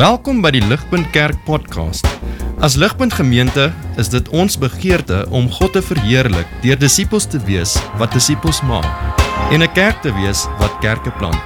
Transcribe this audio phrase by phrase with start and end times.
[0.00, 2.06] Welkom by die Ligpunt Kerk podcast.
[2.64, 3.66] As Ligpunt Gemeente
[4.00, 8.88] is dit ons begeerte om God te verheerlik deur disippels te wees wat disippels maak
[9.52, 11.44] en 'n kerk te wees wat kerke plant.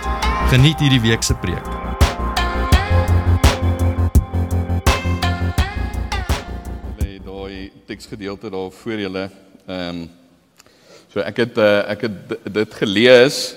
[0.55, 1.67] Geniet hierdie week se preek.
[7.03, 9.31] lê daai teksgedeelte daar voor julle.
[9.67, 10.11] Ehm um,
[11.11, 13.57] so ek het uh, ek het dit gelees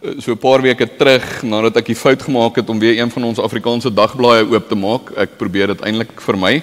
[0.00, 3.24] so 'n paar weke terug nadat ek die fout gemaak het om weer een van
[3.24, 5.12] ons Afrikaanse dagblaaie oop te maak.
[5.16, 6.62] Ek probeer dit eintlik vir my.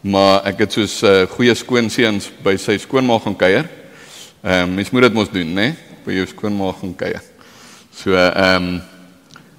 [0.00, 3.68] Maar ek het soos 'n uh, goeie skoonseuns by sy skoonma gaan kuier.
[4.44, 5.54] Ehm um, mens moet dit mos doen, né?
[5.54, 5.74] Nee?
[6.04, 7.22] By jou skoonma gaan kuier.
[7.94, 8.82] So ehm um,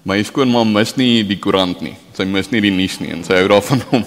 [0.03, 1.95] my skoonma mis nie die koerant nie.
[2.13, 4.05] Sy mis nie die nuus nie en sy hou daarvan om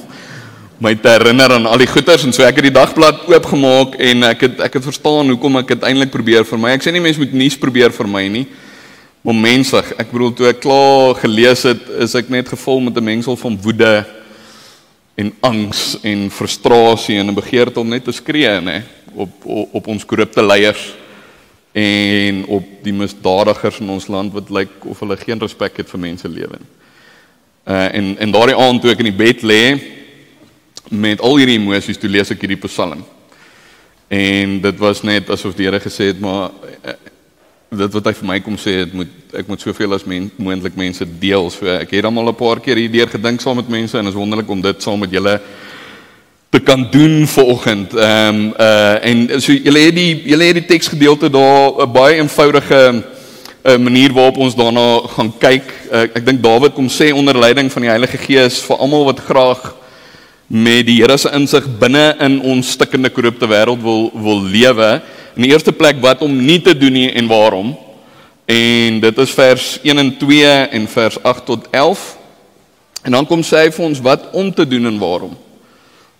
[0.78, 4.22] my te herinner aan al die goeters en so ek het die dagblad oopgemaak en
[4.22, 6.70] ek het ek het verstaan hoekom ek dit eintlik probeer vir my.
[6.70, 8.46] Ek sê nie mense moet nuus probeer vir my nie.
[9.26, 13.02] Maar mensig, ek bedoel toe ek klaar gelees het, is ek net gevul met 'n
[13.02, 14.06] mengsel van woede
[15.18, 18.82] en angs en frustrasie en 'n begeerte om net te skree nê
[19.14, 20.94] op, op op ons korrupte leiers
[21.72, 26.00] en op die misdadigers in ons land wat lyk of hulle geen respek het vir
[26.00, 26.70] mense lewe nie.
[27.66, 29.80] Uh en en daardie aand toe ek in die bed lê
[30.88, 33.04] met al hierdie emosies toe lees ek hierdie Psalm.
[34.08, 36.50] En dit was net asof die Here gesê het maar
[36.86, 36.92] uh,
[37.70, 40.76] dit wat hy vir my kom sê het moet ek moet soveel as men, moontlik
[40.78, 41.50] mense deel.
[41.50, 44.14] So ek het hom al 'n paar keer hierdeur gedink saam met mense en is
[44.14, 45.40] wonderlik om dit saam met julle
[46.50, 47.94] te kan doen vanoggend.
[47.94, 52.16] Ehm um, uh en so julle het die julle het die teksgedeelte daar 'n baie
[52.16, 53.02] eenvoudige
[53.64, 55.66] 'n manier waarop ons daarna gaan kyk.
[55.92, 59.20] Uh, ek dink Dawid kom sê onder leiding van die Heilige Gees vir almal wat
[59.20, 59.74] graag
[60.46, 65.02] met die Here se insig binne in ons stikkende korrupte wêreld wil wil lewe.
[65.36, 67.74] In die eerste plek wat om nie te doen nie en waarom.
[68.48, 72.04] En dit is vers 1 en 2 en vers 8 tot 11.
[73.02, 75.34] En dan kom sê hy vir ons wat om te doen en waarom.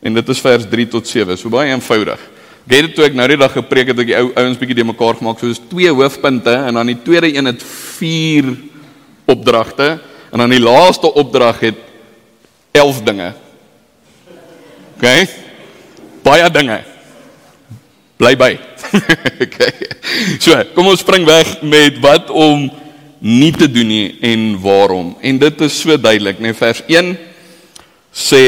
[0.05, 1.39] En dit is vers 3 tot 7.
[1.41, 2.21] So baie eenvoudig.
[2.67, 4.77] Ek het dit toe ek nou die dag gepreek het, ek die ou ouens bietjie
[4.81, 5.41] de mekaar gemaak.
[5.41, 7.63] So dis twee hoofpunte en dan die tweede een het
[7.97, 8.53] vier
[9.31, 9.97] opdragte
[10.31, 11.79] en dan die laaste opdrag het
[12.77, 13.33] 11 dinge.
[14.97, 15.07] OK?
[16.27, 16.81] Baie dinge.
[18.19, 18.53] Bly by.
[19.45, 19.61] OK.
[20.41, 22.69] So, kom ons spring weg met wat om
[23.19, 25.15] nie te doen nie en waarom.
[25.21, 26.53] En dit is so duidelik, né?
[26.53, 27.17] Nee, vers 1
[28.17, 28.43] sê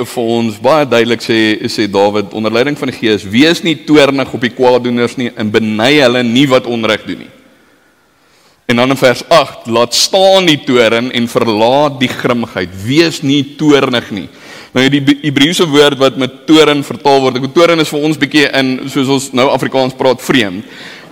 [0.00, 4.32] vir ons baie duidelik sê sê Dawid onder leiding van die Gees: "Wees nie toornig
[4.32, 7.32] op die kwaaddoeners nie en beny hulle nie wat onreg doen nie."
[8.70, 12.70] En dan in vers 8: "Laat staan die toorn en verlaat die grimmigheid.
[12.84, 14.28] Wees nie toornig nie."
[14.72, 18.46] Nou die Hebreëse woord wat met toorn vertaal word, ek toorn is vir ons bietjie
[18.60, 20.64] in soos ons nou Afrikaans praat vreemd.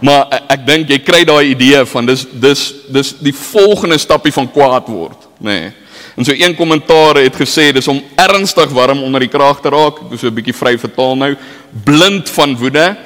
[0.04, 2.62] Maar ek, ek dink jy kry daai idee van dis dis
[2.94, 5.58] dis die volgende stappie van kwaad word, nê.
[5.58, 5.74] Nee.
[6.19, 10.00] En so een kommentaar het gesê dis om ernstig warm onder die kraag te raak.
[10.02, 11.36] Ek so 'n bietjie vry vertaal nou.
[11.84, 12.96] Blind van woede,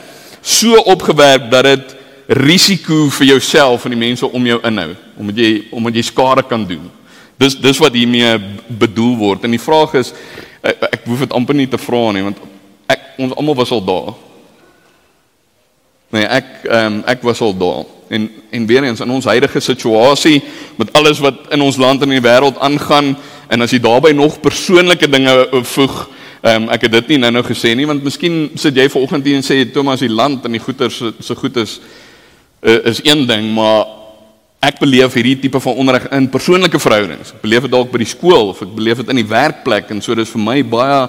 [0.41, 1.97] so opgewerk dat dit
[2.27, 6.67] risiko vir jouself en die mense om jou inhou, omdat jy omdat jy skade kan
[6.67, 6.91] doen.
[7.43, 8.37] Dis dis wat hiermee
[8.69, 9.47] bedoel word.
[9.47, 10.13] En die vraag is
[10.63, 12.39] ek, ek hoef dit amper nie te vra nie want
[12.93, 14.13] ek ons almal was al daar.
[16.13, 17.85] Nee, ek ehm um, ek was al daar.
[18.13, 20.43] En en weer eens in ons huidige situasie
[20.77, 23.15] met alles wat in ons land en in die wêreld aangaan
[23.49, 25.97] en as jy daarbey nog persoonlike dinge eh, voeg,
[26.43, 29.41] ehm um, ek het dit nie nou-nou gesê nie want miskien sit jy vanoggend hier
[29.41, 31.81] en sê Thomas die land en die goeder se so goed is
[32.61, 34.02] uh, is een ding, maar
[34.63, 37.33] ek beleef hierdie tipe van onreg in persoonlike verhoudings.
[37.35, 40.03] Ek beleef dit dalk by die skool of ek beleef dit in die werkplek en
[40.05, 41.01] so dis vir my baie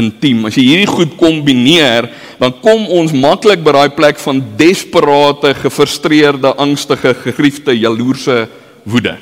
[0.00, 0.40] intiem.
[0.48, 2.08] As jy hierdie goed kombineer,
[2.40, 8.46] dan kom ons maklik by daai plek van desperate, gefrustreerde, angstige, gegriefde, jaloerse
[8.88, 9.18] woede.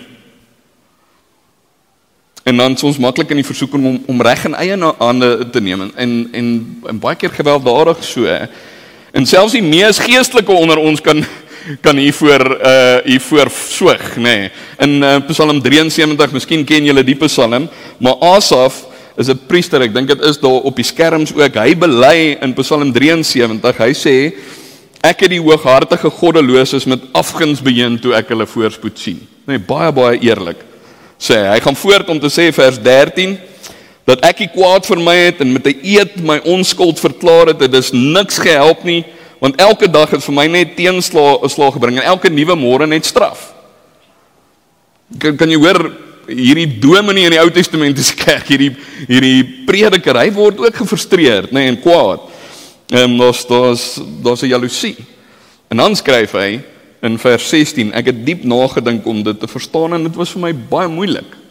[2.46, 5.60] En dan is ons maklik in die versoeking om om reg in eie hande te
[5.62, 6.54] neem en en en,
[6.90, 8.30] en baie keer gewelddadig so.
[9.12, 11.22] En selfs die mees geestelike onder ons kan
[11.80, 14.22] kan hiervoor uh hiervoor soeg, nê.
[14.22, 14.50] Nee.
[14.82, 18.82] In uh, Psalm 73, miskien ken julle die Psalm, maar Asaf
[19.16, 19.82] is 'n priester.
[19.82, 21.54] Ek dink dit is daar op die skerms ook.
[21.54, 23.78] Hy bely in Psalm 73.
[23.78, 24.16] Hy sê
[25.02, 29.20] ek het die hooghartige goddeloses met afguns beheer toe ek hulle voorspoed sien.
[29.46, 30.56] Nee, baie baie eerlik.
[31.18, 33.38] Sê hy gaan voort om te sê vers 13
[34.06, 37.58] dat ek die kwaad vir my het en met 'n eed my onskuld verklaar het.
[37.58, 39.04] Dit is niks gehelp nie
[39.42, 43.08] want elke dag het vir my net teenslae slag gebring en elke nuwe môre net
[43.08, 43.48] straf.
[45.18, 45.80] Kan kan jy hoor
[46.28, 48.70] hierdie dominee in die Ou Testamentiese kerk, hierdie
[49.08, 52.28] hierdie prediker, hy word ook gefrustreerd, nê, nee, en kwaad.
[52.92, 53.84] Ehm daar's daar's
[54.22, 54.96] daar's 'n jaloesie.
[55.70, 56.60] En dan skryf hy
[57.02, 60.42] in vers 16, ek het diep nagedink om dit te verstaan en dit was vir
[60.42, 61.41] my baie moeilik.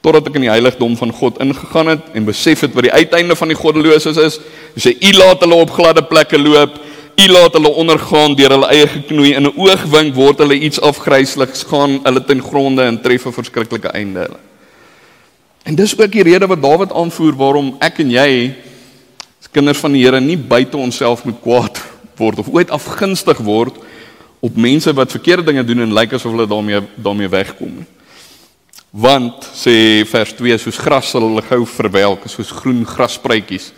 [0.00, 3.36] Totdat ek in die heiligdom van God ingegaan het en besef het wat die uiteinde
[3.36, 4.38] van die goddeloses is.
[4.76, 6.78] Hy sê u laat hulle op gladde plekke loop,
[7.18, 11.64] u laat hulle ondergaan deur hulle eie geknoei in 'n oogwink word hulle iets afgrysliks
[11.66, 14.28] gaan hulle ten gronde en tref 'n verskriklike einde.
[15.64, 18.54] En dis ook die rede wat Dawid aanvoer waarom ek en jy
[19.40, 21.80] as kinders van die Here nie buite onsself moet kwaad
[22.16, 23.74] word of ooit afgunstig word
[24.40, 27.86] op mense wat verkeerde dinge doen en lyk asof hulle daarmee daarmee wegkom nie.
[28.90, 33.72] Want sê vers 2 soos gras sal hulle gou verwelk, soos groen graspruitjies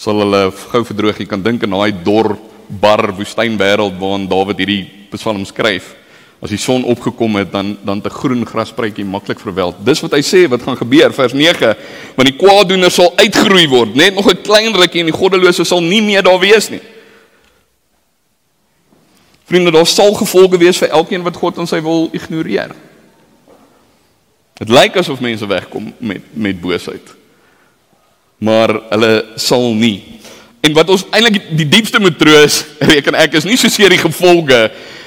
[0.00, 1.18] sal hulle gou verdroog.
[1.18, 2.36] Jy kan dink aan daai dor
[2.70, 5.96] bar woestynwêreld waarin Dawid hierdie Psalm skryf.
[6.40, 9.82] As die son opgekom het, dan dan te groen graspruitjie maklik verwelk.
[9.84, 11.74] Dis wat hy sê wat gaan gebeur vers 9,
[12.16, 15.82] want die kwaaddoener sal uitgroei word, net nog 'n klein rukkie en die goddelose sal
[15.82, 16.80] nie meer daar wees nie.
[19.44, 22.70] Vriende, daar sal gevolge wees vir elkeen wat God in sy wil ignoreer.
[24.60, 27.14] Dit lyk asof mense wegkom met met boosheid.
[28.44, 30.02] Maar hulle sal nie.
[30.60, 34.00] En wat ons eintlik die diepste moet troos, reken ek is nie so seer die
[34.00, 34.58] gevolge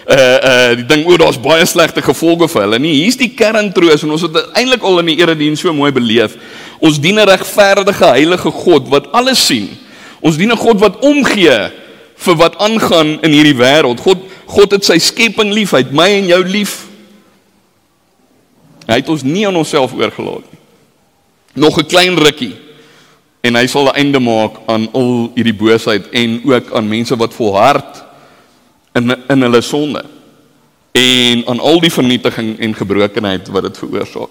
[0.04, 2.96] uh uh die ding oor daar's baie slegte gevolge vir hulle nie.
[3.04, 6.34] Hier's die kerntroos en ons het eintlik al in die erediens so mooi beleef.
[6.82, 9.70] Ons dien 'n regverdige heilige God wat alles sien.
[10.20, 11.70] Ons dien 'n God wat omgee
[12.18, 14.02] vir wat aangaan in hierdie wêreld.
[14.02, 16.93] God God het sy skepping lief, hy het my en jou lief.
[18.88, 20.60] Hy het ons nie aan onsself oorgelaat nie.
[21.54, 22.56] Nog 'n klein rukkie
[23.42, 27.34] en hy sal 'n einde maak aan al hierdie boosheid en ook aan mense wat
[27.34, 28.04] volhard
[28.94, 30.04] in in hulle sonde
[30.92, 34.30] en aan al die vernietiging en gebrokenheid wat dit veroorsaak.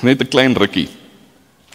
[0.00, 0.88] Net 'n klein rukkie.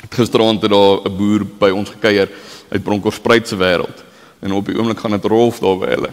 [0.09, 2.29] Gisteraand het daar 'n boer by ons gekuier
[2.69, 4.03] uit Bronkhorstspruit se wêreld
[4.39, 6.11] en op die oomblik gaan dit rolf daar by hulle.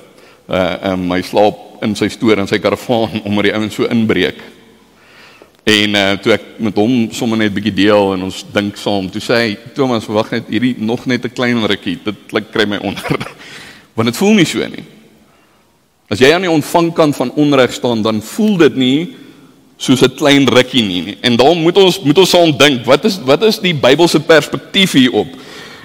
[0.49, 4.41] Uh um, my slaap in sy stoor en sy karavaan omdat die ouens so inbreek
[5.69, 9.11] En uh, toe ek met hom sommer net 'n bietjie deel en ons dink saam,
[9.13, 11.99] toe sê hy Thomas, wag net hierdie nog net 'n klein rukkie.
[12.05, 13.05] Dit lyk kry my onder.
[13.97, 14.85] Want dit voel nie so nie.
[16.09, 19.17] As jy aan die ontvangkant van onreg staan, dan voel dit nie
[19.77, 21.19] soos 'n klein rukkie nie, nie.
[21.21, 24.93] En daarom moet ons moet ons saam dink, wat is wat is die Bybelse perspektief
[24.93, 25.29] hierop?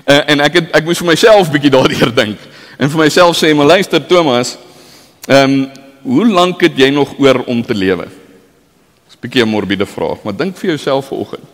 [0.07, 2.39] Uh, en ek het ek moes vir myself bietjie daardeur dink.
[2.79, 4.57] En vir myself sê, "Maar luister Thomas,
[5.27, 5.69] ehm um,
[6.03, 8.23] hoe lank het jy nog oor om te lewe?"
[9.24, 11.48] Bietjie 'n morbiede vraag, maar dink vir jouself vanoggend.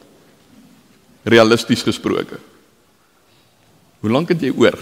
[1.23, 2.39] Realisties gesproke.
[3.99, 4.77] Hoe lank het jy oor?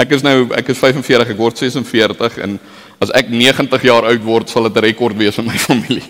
[0.00, 2.58] Ek is nou ek is 45, ek word 46 en
[3.02, 6.04] as ek 90 jaar oud word, sal dit 'n rekord wees in my familie.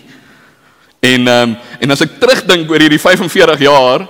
[1.03, 4.07] En ehm um, en as ek terugdink oor hierdie 45 jaar,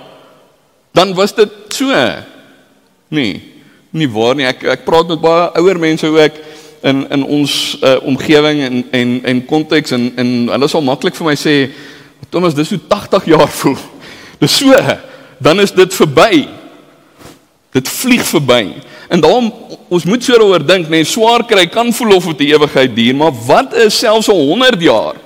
[0.94, 1.90] dan was dit so.
[3.10, 3.42] Nee,
[3.90, 4.46] nie waar nie.
[4.46, 6.38] Ek ek praat met baie ouer mense hoe ek
[6.84, 11.30] in in ons uh, omgewing en en en konteks en en hulle sal maklik vir
[11.30, 11.54] my sê
[12.30, 13.78] Thomas dis so 80 jaar voel.
[14.42, 14.74] Dis so
[15.38, 16.48] dan is dit verby.
[17.74, 18.62] Dit vlieg verby.
[19.08, 19.52] En daarom
[19.88, 23.34] ons moet so daaroor dink, nee, swaar kry kan voel of dit ewigheid duur, maar
[23.46, 25.20] wat is selfs 100 jaar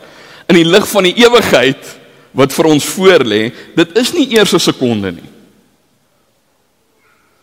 [0.49, 1.95] in die lig van die ewigheid
[2.37, 3.41] wat vir ons voorlê?
[3.77, 5.29] Dit is nie eers 'n sekonde nie.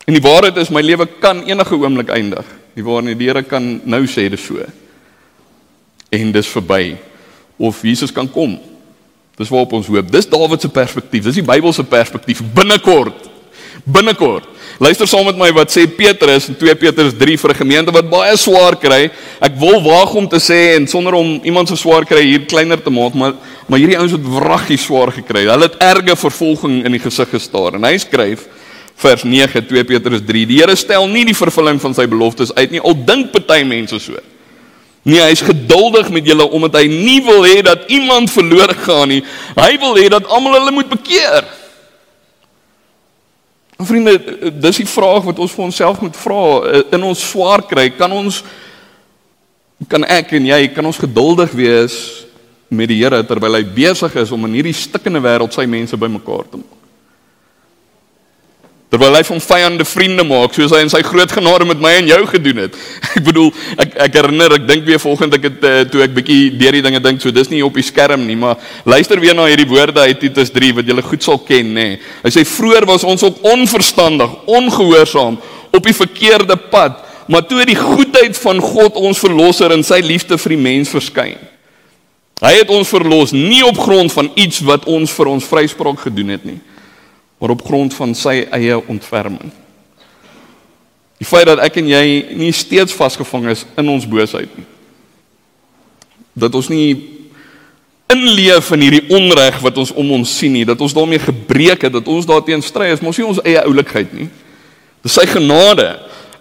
[0.06, 2.46] En die waarheid is my lewe kan enige oomblik eindig.
[2.76, 4.64] Die waarheid die Here kan nou sê dit so.
[6.12, 6.96] En dis verby
[7.58, 8.58] of Jesus kan kom.
[9.40, 10.12] Dis waarop ons hoop.
[10.12, 11.24] Dis Dawid se perspektief.
[11.28, 13.32] Dis die Bybelse perspektief binnekort.
[13.84, 14.48] Binnekort.
[14.80, 18.10] Luister saam met my wat sê Petrus in 2 Petrus 3 vir 'n gemeente wat
[18.10, 19.10] baie swaar kry.
[19.40, 22.82] Ek wil waag om te sê en sonder om iemand se swaar kry hier kleiner
[22.82, 23.34] te maak, maar
[23.68, 25.48] maar hierdie ouens het wraggie swaar gekry.
[25.48, 27.74] Hulle het erge vervolging in die gesig gestaar.
[27.76, 28.48] En hy skryf
[28.96, 32.72] vers 9 2 Petrus 3 Die Here stel nie die vervulling van sy beloftes uit
[32.72, 34.16] nie al dink party mense so.
[35.06, 39.12] Nee hy is geduldig met julle omdat hy nie wil hê dat iemand verlore gaan
[39.12, 39.22] nie.
[39.58, 41.46] Hy wil hê dat almal hulle moet bekeer.
[43.76, 44.16] En vriende
[44.64, 46.44] dis die vraag wat ons vir onsself moet vra
[46.96, 47.90] in ons swaar kry.
[47.94, 48.40] Kan ons
[49.92, 52.00] kan ek en jy kan ons geduldig wees
[52.72, 56.48] met die Here terwyl hy besig is om in hierdie stikkende wêreld sy mense bymekaar
[56.50, 56.85] te maak
[58.96, 62.08] terwyl hy van vyande vriende maak soos hy in sy groot genade met my en
[62.08, 62.78] jou gedoen het.
[63.16, 63.50] Ek bedoel,
[63.80, 66.84] ek ek herinner, ek dink weer volgende ek het uh, toe ek bietjie deur die
[66.84, 70.04] dinge dink, so dis nie op die skerm nie, maar luister weer na hierdie woorde
[70.04, 71.88] uit Titus 3 wat julle goed sal ken, nê.
[71.96, 72.00] Nee.
[72.26, 75.40] Hy sê vroeër was ons ook onverstandig, ongehoorsaam,
[75.76, 80.38] op die verkeerde pad, maar toe die goedheid van God ons verlosser en sy liefde
[80.40, 81.40] vir die mens verskyn.
[82.44, 86.36] Hy het ons verlos nie op grond van iets wat ons vir ons vryspraak gedoen
[86.36, 86.60] het nie
[87.46, 89.52] maar op grond van sy eie ontferming.
[91.22, 94.66] Die feit dat ek en jy nie steeds vasgevang is in ons boosheid nie.
[96.34, 96.96] Dat ons nie
[98.10, 101.94] inleef in hierdie onreg wat ons om ons sien nie, dat ons daarmee gebreek het,
[101.94, 104.26] dat ons daarteen stry is, mos nie ons eie oulikheid nie.
[105.06, 105.86] Dis sy genade.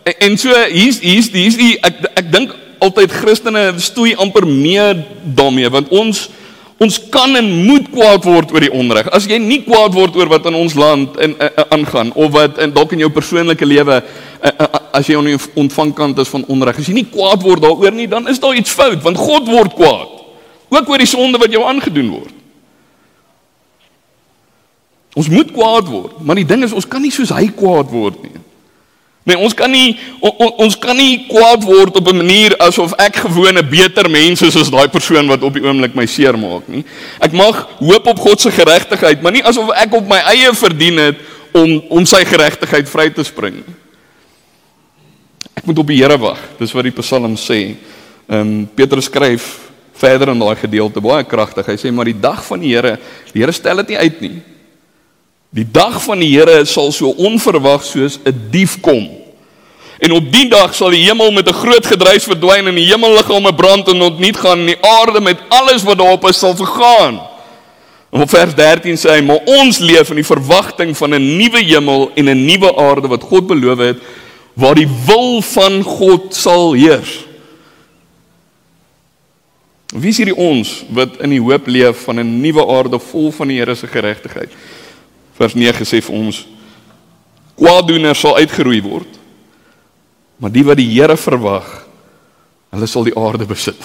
[0.08, 4.88] En, en so hier's hier's hier's die ek ek dink altyd Christene stoei amper mee
[5.36, 6.30] daarmee want ons
[6.82, 9.08] ons kan en moet kwaad word oor die onreg.
[9.14, 11.36] As jy nie kwaad word oor wat in ons land en
[11.68, 14.00] aangaan of wat in dalk in jou persoonlike lewe
[14.94, 18.08] as jy aan die ontvangkant is van onreg, as jy nie kwaad word daaroor nie,
[18.10, 20.10] dan is daar iets fout want God word kwaad.
[20.74, 22.34] Ook oor die sonde wat jou aangedoen word.
[25.14, 28.18] Ons moet kwaad word, maar die ding is ons kan nie soos hy kwaad word
[28.26, 28.43] nie.
[29.24, 33.24] Nee, ons kan nie on, ons kan nie kwaad word op 'n manier asof ek
[33.24, 36.84] gewone beter mens is as daai persoon wat op die oomblik my seermaak nie.
[37.20, 40.98] Ek mag hoop op God se geregtigheid, maar nie asof ek op my eie verdien
[40.98, 41.16] het
[41.52, 43.74] om om sy geregtigheid vry te spring nie.
[45.54, 46.38] Ek moet op die Here wag.
[46.58, 47.76] Dis wat die Psalm sê.
[48.28, 49.58] Ehm um, Petrus skryf
[49.94, 51.66] verder in daai gedeelte baie kragtig.
[51.66, 52.98] Hy sê maar die dag van die Here,
[53.32, 54.42] die Here stel dit nie uit nie.
[55.54, 59.06] Die dag van die Here sal so onverwag soos 'n dief kom.
[59.98, 63.54] En op die dag sal die hemel met 'n groot gedruis verdwyn en die hemelliggame
[63.54, 67.20] brand en ontniet gaan en die aarde met alles wat daarop is sal vergaan.
[68.10, 71.62] En op vers 13 sê hy: "Maar ons leef in die verwagting van 'n nuwe
[71.62, 73.98] hemel en 'n nuwe aarde wat God beloof het
[74.54, 77.26] waar die wil van God sal heers."
[79.94, 83.48] Wie is hierdie ons wat in die hoop leef van 'n nuwe aarde vol van
[83.48, 84.50] die Here se geregtigheid?
[85.38, 86.44] Vers 9 sê vir ons:
[87.58, 89.20] Kwaaddoeners sal uitgeroei word.
[90.38, 91.68] Maar die wat die Here verwag,
[92.74, 93.80] hulle sal die aarde besit.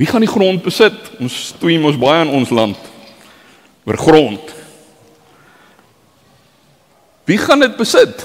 [0.00, 0.96] Wie gaan die grond besit?
[1.20, 2.88] Ons stoei mos baie in ons land
[3.84, 4.52] oor grond.
[7.28, 8.22] Wie gaan dit besit?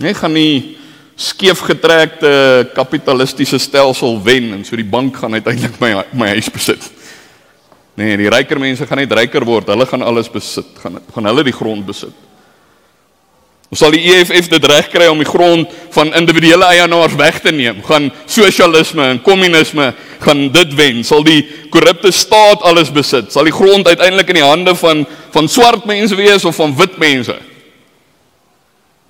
[0.00, 0.76] Nee, gaan nie
[1.20, 2.30] skeefgetrekte
[2.72, 6.86] kapitalistiese stelsel wen en so die bank gaan uiteindelik my my huis besit.
[8.00, 9.68] Nee, die ryker mense gaan net ryker word.
[9.68, 10.68] Hulle gaan alles besit.
[10.80, 12.14] Gaan gaan hulle die grond besit.
[13.70, 17.82] Ons sal die EFF dit regkry om die grond van individuele eienaars weg te neem.
[17.86, 19.92] Gaan sosialisme en kommunisme
[20.24, 21.04] gaan dit wen.
[21.06, 23.28] Sal die korrupte staat alles besit.
[23.30, 26.96] Sal die grond uiteindelik in die hande van van swart mense wees of van wit
[26.98, 27.36] mense?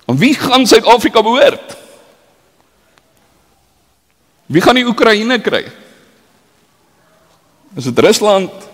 [0.05, 1.77] En wie gaan Suid-Afrika behoort?
[4.51, 5.63] Wie gaan die Oekraïne kry?
[7.79, 8.70] Is dit Rusland?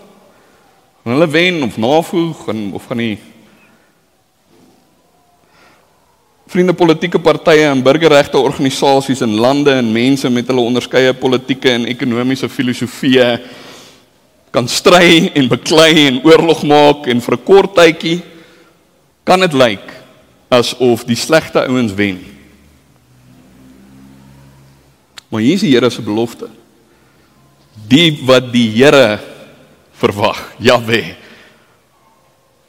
[1.08, 3.14] Gaan hulle wen of navolg en of gaan die
[6.52, 11.86] vriende politieke partye en burgerregte organisasies in lande en mense met hulle onderskeie politieke en
[11.88, 13.28] ekonomiese filosofieë
[14.52, 18.20] kan stry en beklei en oorlog maak en vir 'n kort tydjie
[19.24, 19.88] kan dit lyk
[20.50, 22.20] asof die slegte ouens wen.
[25.30, 26.50] Maar hier is die Here se belofte.
[27.88, 29.37] Die wat die Here
[29.98, 31.02] verwag, Jahwe,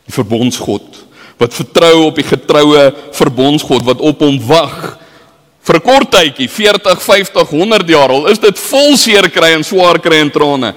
[0.09, 1.05] die verbondsgod
[1.39, 4.98] wat vertrou op die getroue verbondsgod wat op hom wag
[5.63, 9.63] vir 'n kort tydjie 40 50 100 jaar al is dit vol seer kry en
[9.63, 10.74] swaar kry en trane.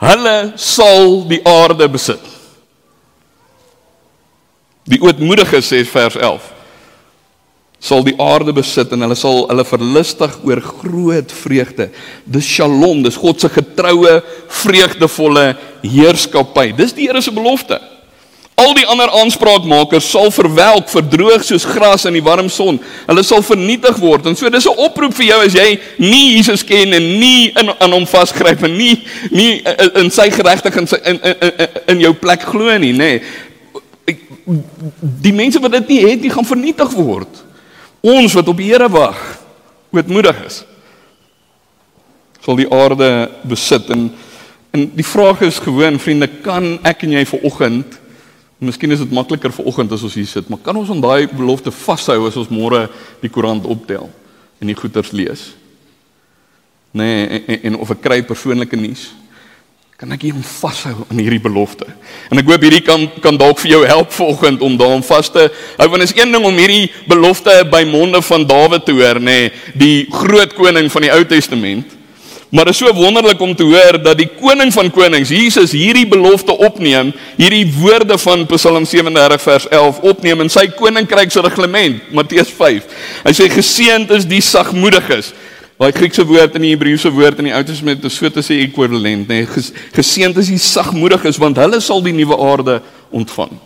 [0.00, 2.20] Hulle sal die aarde besit.
[4.84, 6.42] Die ootmoedige sê vers 11
[7.82, 11.88] sal die aarde besit en hulle sal hulle verlustig oor groot vreugde
[12.24, 14.20] dis shalom dis God se getroue
[14.62, 15.48] vreugdevolle
[15.82, 17.80] heerskappy dis die Here se belofte
[18.62, 22.76] Al die ander aanspraakmakers sal verwelk, verdroog soos gras in die warm son.
[23.06, 24.28] Hulle sal vernietig word.
[24.28, 27.70] En so dis 'n oproep vir jou as jy nie Jesus ken en nie in
[27.80, 29.62] aan hom vasgryp en nie nie
[29.96, 33.22] in sy geregtigheid in, sy, in, in in jou plek glo nie, nê.
[34.06, 34.18] Nee.
[35.00, 37.51] Die mense wat dit nie het nie, gaan vernietig word.
[38.02, 39.18] Ons wat op die Here wag,
[39.94, 40.62] ootmoedig is,
[42.42, 44.10] sal die aarde besit en
[44.72, 47.98] en die vraag is gewoon vriende, kan ek en jy vir oggend
[48.62, 51.26] Miskien is dit makliker vir oggend as ons hier sit, maar kan ons aan daai
[51.26, 52.84] belofte vashou as ons môre
[53.18, 54.06] die koerant optel
[54.62, 55.48] en die goeters lees?
[56.94, 59.08] Nee, en, en, en of ek kry persoonlike nuus?
[60.02, 61.86] Kan ek hom vashou aan hierdie belofte?
[62.26, 65.44] En ek hoop hierdie kan kan dalk vir jou help vanoggend om daaraan vas te
[65.78, 69.36] hou want is een ding om hierdie belofte by monde van Dawid te hoor, nê,
[69.44, 71.94] nee, die groot koning van die Ou Testament.
[72.50, 76.08] Maar dit is so wonderlik om te hoor dat die koning van konings, Jesus, hierdie
[76.10, 82.10] belofte opneem, hierdie woorde van Psalm 37 vers 11 opneem in sy koninkryk se reglement,
[82.10, 82.90] Matteus 5.
[83.22, 85.30] Hy sê geseënd is die sagmoediges.
[85.82, 88.60] Daai Griekse woord en die Hebreëse woord in die Ou Testament is so te sê
[88.62, 89.40] ekwivalent, nê.
[89.42, 89.62] Nee,
[89.96, 92.76] geseënd is die sagmoediges want hulle sal die nuwe aarde
[93.10, 93.56] ontvang.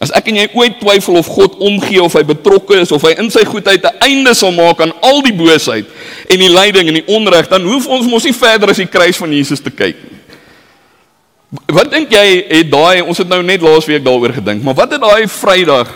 [0.00, 3.12] As ek en jy ooit twyfel of God omgee of hy betrokke is of hy
[3.20, 5.84] in sy goedheid 'n einde sal maak aan al die boosheid
[6.30, 9.20] en die lyding en die onreg, dan hoef ons mos nie verder as die kruis
[9.20, 10.20] van Jesus te kyk nie.
[11.68, 15.00] Wat dink jy het daai ons het nou net laasweek daaroor gedink, maar wat het
[15.00, 15.92] daai Vrydag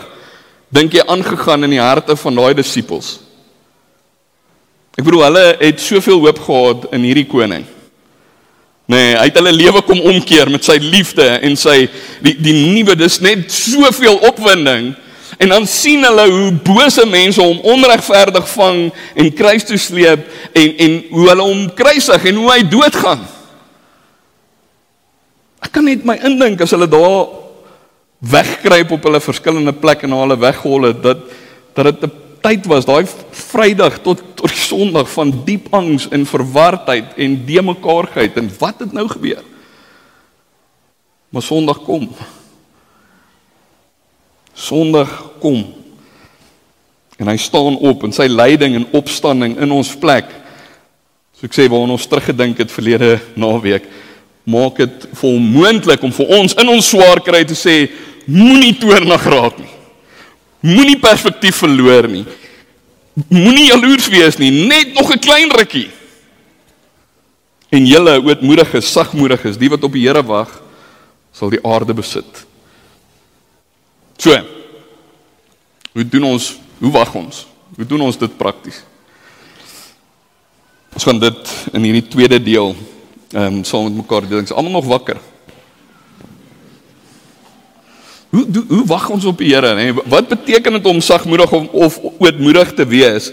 [0.69, 3.28] dink jy aangegaan in die harte van daai disippels?
[4.97, 7.65] Ek bedoel hulle het soveel hoop gehad in hierdie koning.
[8.89, 11.83] Nee, hy het hulle lewe kom omkeer met sy liefde en sy
[12.25, 14.95] die die nuwe dis net soveel opwinding
[15.37, 18.79] en dan sien hulle hoe bose mense hom onregverdig vang
[19.13, 20.23] en kruis toe sleep
[20.57, 23.21] en en hoe hulle hom kruisig en hoe hy doodgaan.
[25.61, 27.29] Ek kan net my indink as hulle daar
[28.19, 31.21] wegkruip op hulle verskillende plekke en hulle weghol het dat
[31.77, 33.05] dat dit 'n tyd was, daai
[33.49, 38.79] Vrydag tot tot die Sondag van diep angs en verwardheid en de mekaarheid en wat
[38.79, 39.43] het nou gebeur?
[41.29, 42.07] Maar Sondag kom.
[44.53, 45.65] Sondag kom.
[47.19, 50.31] En hy staan op in sy lyding en opstanding in ons plek.
[51.35, 53.85] So ek sê waar ons teruggedink het verlede naweek,
[54.49, 57.75] maak dit vir hom moontlik om vir ons in ons swaar kry te sê
[58.27, 59.78] moenie toornig raak nie.
[60.59, 62.25] Moenie perspektief verloor nie.
[63.27, 65.89] Moenie jaloers wees nie, net nog 'n klein rukkie.
[67.69, 70.61] En julle ootmoediges, sagmoediges, die wat op die Here wag,
[71.31, 72.45] sal die aarde besit.
[74.17, 74.35] So.
[75.93, 76.59] Hoe doen ons?
[76.79, 77.47] Hoe wag ons?
[77.75, 78.83] Hoe doen ons dit prakties?
[80.93, 82.75] Ons gaan dit in hierdie tweede deel
[83.29, 84.25] ehm um, saam met mekaar.
[84.25, 85.19] Ons is almal nog wakker.
[88.29, 89.89] Hoe hoe, hoe wag ons op die Here, nê?
[90.05, 93.31] Wat beteken dit om sagmoedig of, of ootmoedig te wees?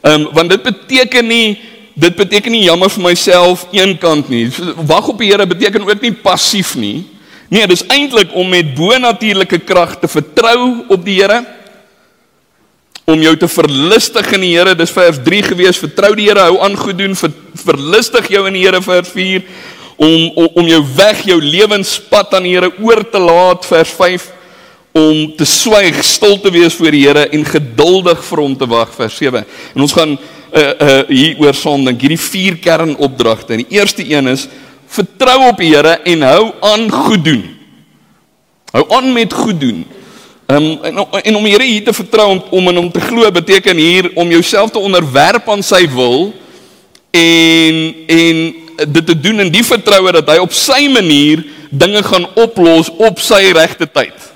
[0.00, 1.58] Ehm um, want dit beteken nie
[1.98, 4.46] dit beteken nie jammer vir myself eenkant nie.
[4.86, 7.04] Wag op die Here beteken ook nie passief nie.
[7.48, 11.42] Nee, dis eintlik om met bonatuurlike krag te vertrou op die Here.
[13.08, 14.76] Om jou te verlustig in die Here.
[14.78, 15.80] Dis vers 3 gewees.
[15.80, 17.34] Vertrou die Here, hou aan goed doen, ver,
[17.66, 19.44] verlustig jou in die Here vers 4
[19.98, 24.37] om om, om jou weg, jou lewenspad aan die Here oor te laat vers 5
[24.92, 28.94] om te swyg, stil te wees voor die Here en geduldig vir hom te wag
[28.96, 29.44] vers 7.
[29.74, 33.52] En ons gaan uh uh hier oor saam dink hierdie vier kernopdragte.
[33.52, 34.48] En die eerste een is
[34.88, 37.44] vertrou op die Here en hou aan goed doen.
[38.72, 39.84] Hou aan met goed doen.
[40.48, 43.30] Um, en en om die Here hier te vertrou om om in hom te glo
[43.30, 46.32] beteken hier om jouself te onderwerp aan sy wil
[47.10, 48.40] en en
[48.86, 53.20] dit te doen in die vertroue dat hy op sy manier dinge gaan oplos op
[53.20, 54.27] sy regte tyd.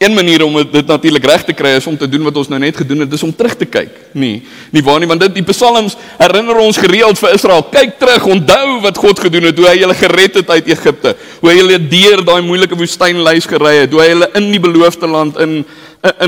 [0.00, 2.56] Een manier om dit natuurlik reg te kry is om te doen wat ons nou
[2.60, 3.98] net gedoen het, is om terug te kyk.
[4.16, 4.38] Nee,
[4.72, 7.66] nie waar nie, want dit die psalms herinner ons gereeld vir Israel.
[7.68, 11.50] Kyk terug, onthou wat God gedoen het, hoe hy hulle gered het uit Egipte, hoe
[11.50, 15.36] hy hulle deur daai moeilike woestynlys gery het, hoe hy hulle in die beloofde land
[15.44, 15.58] in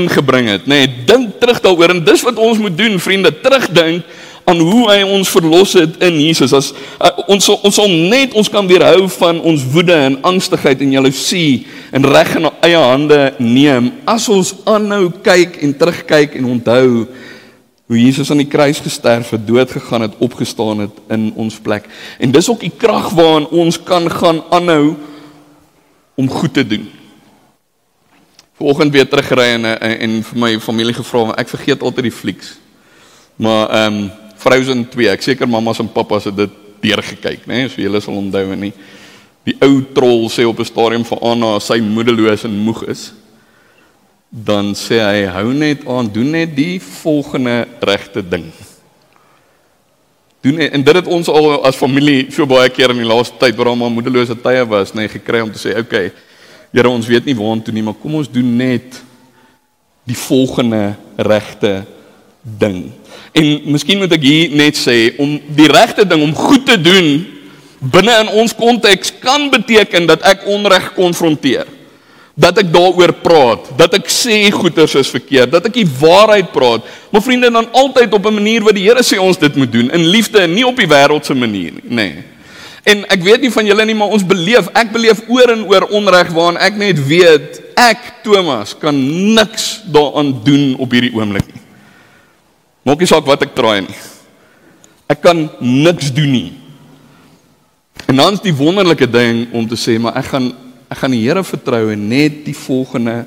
[0.03, 0.83] ingebring het, nê.
[0.83, 4.05] Nee, dink terug daaroor en dis wat ons moet doen, vriende, terugdink
[4.45, 6.53] aan hoe hy ons verlos het in Jesus.
[6.53, 10.95] As uh, ons ons sal net ons kan weerhou van ons woede en angstigheid en
[10.97, 17.05] jaloesie en reg in eie hande neem as ons aanhou kyk en terugkyk en onthou
[17.91, 21.85] hoe Jesus aan die kruis gesterf het, dood gegaan het, opgestaan het in ons plek.
[22.17, 24.95] En dis ook die krag waaraan ons kan gaan aanhou
[26.15, 26.87] om goed te doen.
[28.57, 32.57] Vanoggend weer teruggery en en vir my familie gevra, ek vergeet altyd die flieks.
[33.35, 34.11] Maar ehm um,
[34.43, 35.07] Frozen 2.
[35.13, 37.63] Ek seker mammas en pappas het dit deurgekyk, né?
[37.63, 37.71] Nee?
[37.71, 38.73] So julle sal onthou en nie.
[39.47, 43.13] Die ou trol sê op 'n stadium vir Anna as sy moedeloos en moeg is,
[44.29, 48.51] dan sê hy hou net aan, doen net die volgende regte ding.
[50.41, 53.55] Doen en dit het ons al as familie so baie keer in die laaste tyd
[53.55, 56.11] waar ons moedelose tye was, nê, nee, gekry om te sê, "Oké, okay,
[56.73, 59.03] Here, ons weet nie waartoe nie, maar kom ons doen net
[60.05, 62.02] die volgende regte ding."
[63.33, 67.23] En miskien moet ek hier net sê om die regte ding om goed te doen
[67.91, 71.67] binne in ons konteks kan beteken dat ek onreg konfronteer.
[72.33, 76.87] Dat ek daaroor praat, dat ek sê goeters is verkeerd, dat ek die waarheid praat.
[77.13, 79.91] Maar vriende, dan altyd op 'n manier wat die Here sê ons dit moet doen,
[79.91, 82.23] in liefde en nie op die wêreldse manier nie, nê.
[82.83, 85.85] En ek weet nie van julle nie, maar ons beleef, ek beleef oor en oor
[85.91, 88.95] onreg waaraan ek net weet ek Thomas kan
[89.33, 91.52] niks daaraan doen op hierdie oomblik.
[92.83, 94.01] Maak nie saak wat ek draai nie.
[95.11, 96.49] Ek kan niks doen nie.
[98.09, 100.51] En dan is die wonderlike ding om te sê, maar ek gaan
[100.93, 103.23] ek gaan die Here vertrou en net die volgende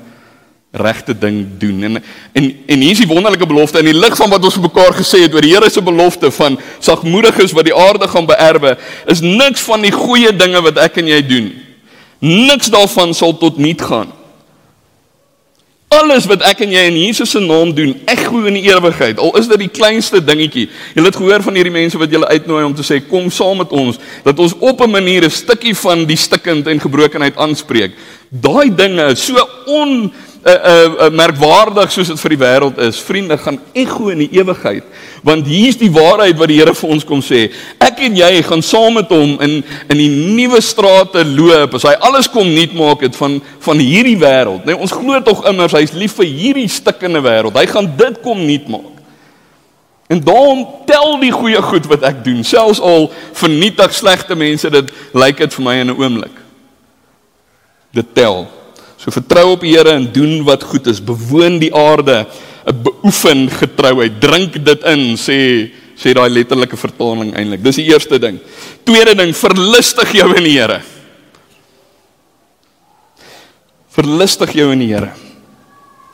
[0.77, 1.83] regte ding doen.
[1.83, 4.95] En en en hier is die wonderlike belofte in die lig van wat ons mekaar
[4.95, 8.77] gesê het oor die Here se belofte van sagmoediges wat die aarde gaan beerwe,
[9.09, 11.49] is niks van die goeie dinge wat ek en jy doen
[12.19, 14.09] Niks daarvan sal tot niet gaan.
[15.97, 19.17] Alles wat ek en jy in Jesus se naam doen, ekho in die ewigheid.
[19.23, 20.67] Al is dit die kleinste dingetjie.
[20.93, 23.73] Jy het gehoor van hierdie mense wat julle uitnooi om te sê kom saam met
[23.73, 27.91] ons dat ons op 'n manier 'n stukkie van die stikkend en gebrokenheid aanspreek.
[28.29, 30.13] Daai dinge is so on
[30.45, 32.99] uh, uh, uh, merkwaardig soos dit vir die wêreld is.
[32.99, 34.83] Vriende gaan ekho in die ewigheid.
[35.27, 37.49] Want hier's die waarheid wat die Here vir ons kom sê.
[37.83, 39.57] Ek en jy gaan saam met hom in
[39.91, 41.75] in die nuwe strate loop.
[41.75, 44.63] As hy alles kom nuut maak het van van hierdie wêreld.
[44.65, 47.59] Nee, ons glo tog immers hy's lief vir hierdie stikkende wêreld.
[47.59, 48.93] Hy gaan dit kom nuut maak.
[50.07, 54.93] En daarom tel die goeie goed wat ek doen, selfs al vernietig slegte mense dit
[55.11, 56.37] lyk dit vir my in 'n oomblik.
[57.91, 58.47] Dit tel.
[58.97, 61.03] So vertrou op die Here en doen wat goed is.
[61.03, 62.25] Bewoon die aarde,
[62.73, 64.19] beoefen getrouheid.
[64.21, 65.39] Drink dit in, sê
[65.97, 67.63] sê daai letterlike vertaling eintlik.
[67.65, 68.35] Dis die eerste ding.
[68.85, 70.77] Tweede ding, verlustig jou in die Here.
[73.97, 75.09] Verlustig jou in die Here.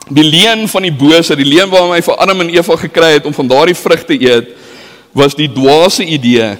[0.08, 3.28] Die leen van die bose, die leen waarmee hy vir Adam en Eva gekry het
[3.28, 4.54] om van daardie vrug te eet,
[5.12, 6.54] was die dwaase idee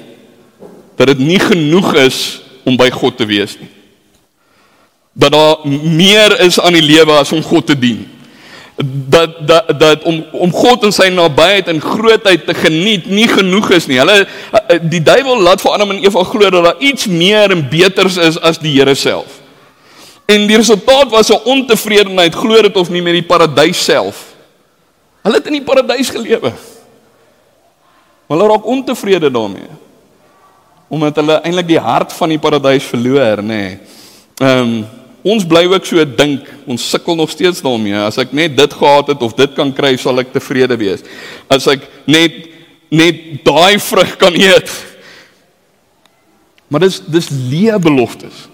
[1.00, 2.20] dat dit nie genoeg is
[2.68, 3.72] om by God te wees nie
[5.14, 8.02] dat daar meer is aan die lewe as om God te dien.
[8.76, 13.70] Dat dat dat om om God in sy nabyheid en grootheid te geniet nie genoeg
[13.70, 14.00] is nie.
[14.02, 14.26] Hulle
[14.82, 18.40] die duiwel laat vir Adam en Eva glo dat daar iets meer en beters is
[18.40, 19.38] as die Here self.
[20.26, 24.34] En die resultaat was 'n ontevredenheid, glo dit of nie met die paradys self.
[25.22, 26.52] Hulle het in die paradys gelewe.
[28.26, 29.70] Maar hulle raak ontevrede daarmee.
[30.88, 33.46] Omdat hulle eintlik die hart van die paradys verloor, nê.
[33.46, 33.78] Nee.
[34.42, 34.86] Ehm um,
[35.24, 37.96] Ons bly ook so dink, ons sukkel nog steeds daarmee.
[37.96, 41.04] As ek net dit gehad het of dit kan kry, sal ek tevrede wees.
[41.48, 42.50] As ek net
[42.94, 44.70] net daai vrug kan eet.
[46.68, 48.44] Maar dis dis leë beloftes.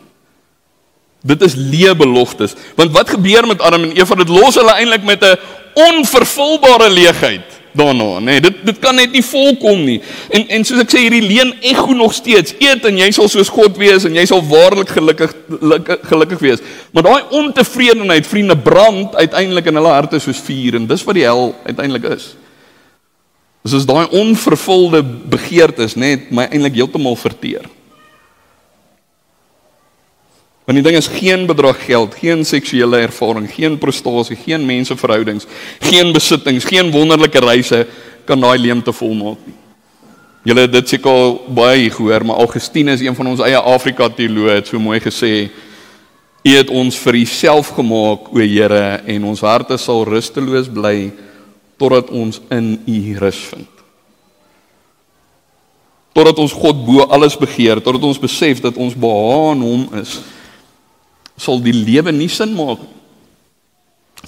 [1.27, 2.55] Dit is leë beloftes.
[2.79, 4.17] Want wat gebeur met Adam en Eva?
[4.23, 5.37] Dit los hulle eintlik met 'n
[5.75, 8.25] onvervulbare leegheid daarna, nê.
[8.25, 10.01] Nee, dit dit kan net nie volkom nie.
[10.35, 12.55] En en soos ek sê hierdie leen ego nog steeds.
[12.59, 15.35] Eet en jy sal soos God wees en jy sal waarlik gelukkig
[16.11, 16.63] gelukkig wees.
[16.93, 21.27] Maar daai ontevredenheid, vriende, brand uiteindelik in hulle harte soos vuur en dis wat die
[21.27, 22.33] hel uiteindelik is.
[23.67, 27.69] Dis is daai onvervulde begeertes net my eintlik heeltemal verteer.
[30.71, 35.49] Want die ding is geen bedrag geld, geen seksuele ervaring, geen prestasie, geen menseverhoudings,
[35.83, 37.81] geen besittings, geen wonderlike reise
[38.25, 39.57] kan daai leemte volmaak nie.
[40.47, 44.61] Julle het dit seker al baie gehoor, maar Augustinus, een van ons eie Afrika teoloë,
[44.61, 45.51] het so mooi gesê:
[46.47, 51.11] "U het ons vir Uself gemaak, o Here, en ons harte sal rusteloos bly
[51.83, 53.87] totdat ons in U rus vind."
[56.15, 60.21] Totdat ons God bo alles begeer, totdat ons besef dat ons behaan Hom is
[61.40, 62.96] sal die lewe nie sin maak nie.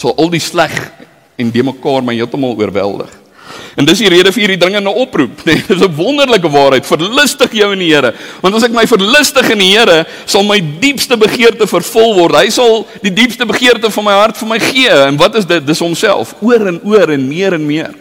[0.01, 0.73] Sal al die sleg
[1.37, 3.11] en de mekaar my heeltemal oorweldig.
[3.77, 6.87] En dis die rede vir hierdie dringende oproep, nee, dis 'n wonderlike waarheid.
[6.89, 10.61] Verlustig jou in die Here, want as ek my verlustig in die Here, sal my
[10.81, 12.37] diepste begeerte vervul word.
[12.37, 14.93] Hy sal die diepste begeerte van my hart vir my gee.
[14.93, 15.65] En wat is dit?
[15.67, 17.97] Dis homself, oor en oor en meer en meer.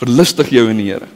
[0.00, 1.08] Verlustig jou in die Here.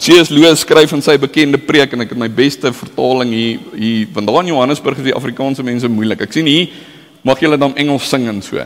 [0.00, 0.30] C.S.
[0.32, 4.30] Lewis skryf in sy bekende preek en ek het my beste vertaling hier hier want
[4.30, 6.22] daar in Johannesburg is die Afrikaanse mense moeilik.
[6.24, 6.72] Ek sien hier
[7.26, 8.64] mag julle dan Engels sing en so.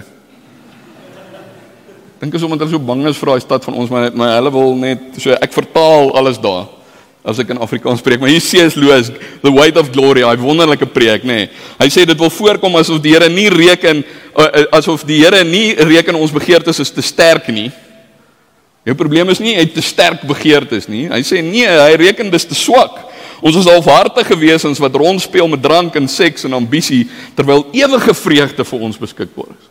[2.22, 4.54] Dink as omdat hulle so bang is vir daai stad van ons maar maar hulle
[4.54, 6.70] wil net so ek vertaal alles daar
[7.24, 8.20] as ek in Afrikaans spreek.
[8.20, 8.76] Maar hier C.S.
[8.76, 9.08] Lewis,
[9.42, 11.46] the weight of glory, hy wonderlike preek, nê.
[11.46, 11.52] Nee.
[11.80, 15.40] Hy sê dit wil voorkom asof die Here nie reken uh, uh, asof die Here
[15.48, 17.70] nie reken ons begeertes is te sterk nie.
[18.84, 21.06] Jou probleem is nie hy te sterk begeertes nie.
[21.08, 23.00] Hy sê nee, hy reken dis te swak.
[23.44, 28.64] Ons is halfhartige wesens wat rondspeel met drank en seks en ambisie terwyl ewige vreugde
[28.64, 29.70] vir ons beskikbaar is.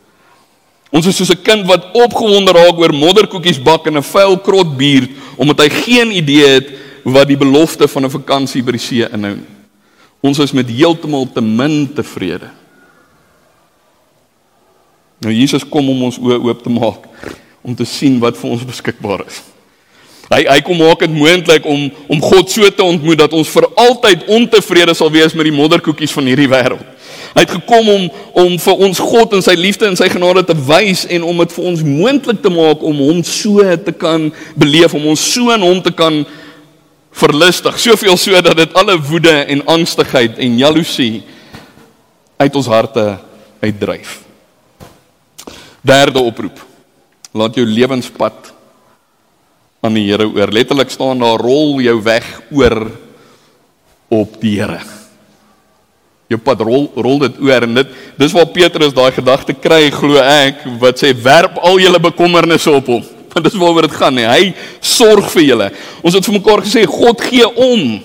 [0.93, 4.77] Ons is soos 'n kind wat opgewonde raak oor modderkoekies bak in 'n vuil krot
[4.77, 6.67] bier omdat hy geen idee het
[7.03, 9.53] wat die belofte van 'n vakansie by die see inhou nie.
[10.21, 12.49] Ons is met heeltemal te min tevrede.
[15.19, 17.07] Nou Jesus kom om ons oë oop te maak
[17.63, 19.41] om te sien wat vir ons beskikbaar is.
[20.31, 23.67] Hy hy kom maak dit moontlik om om God so te ontmoet dat ons vir
[23.87, 26.83] altyd ontevrede sal wees met die modderkoekies van hierdie wêreld.
[27.33, 28.07] Hy het gekom om
[28.43, 31.55] om vir ons God en sy liefde en sy genade te wys en om dit
[31.55, 35.65] vir ons moontlik te maak om hom so te kan beleef, om ons so in
[35.65, 36.23] hom te kan
[37.13, 37.77] verlustig.
[37.79, 41.23] Soveel so dat dit alle woede en angstigheid en jaloesie
[42.41, 43.07] uit ons harte
[43.61, 44.21] uitdryf.
[45.83, 46.72] Derde oproep
[47.33, 48.51] laat jou lewenspad
[49.83, 50.51] aan die Here oor.
[50.53, 52.87] Letterlik staan daar rol jou weg oor
[54.13, 54.79] op die Here.
[56.31, 60.21] Jou pad rol rol dit oor en dit dis waar Petrus daai gedagte kry glo
[60.21, 63.03] ek wat sê werp al julle bekommernisse op hom.
[63.33, 64.29] Want dis waaroor dit gaan, nee.
[64.29, 65.69] Hy sorg vir julle.
[66.05, 67.97] Ons het vir mekaar gesê God gee om.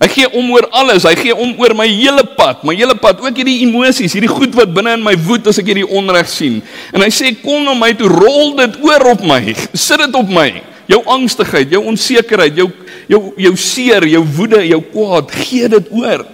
[0.00, 1.04] Hy gee om oor alles.
[1.04, 4.54] Hy gee om oor my hele pad, my hele pad, ook hierdie emosies, hierdie goed
[4.56, 6.62] wat binne in my woed as ek hierdie onreg sien.
[6.96, 9.42] En hy sê kom na my toe, rol dit oor op my.
[9.76, 10.48] Sit dit op my.
[10.90, 12.70] Jou angstigheid, jou onsekerheid, jou
[13.10, 16.24] jou jou seer, jou woede, jou kwaad, gee dit oor.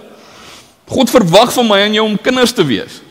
[0.87, 3.01] God verwag van my en jou om kinders te wees.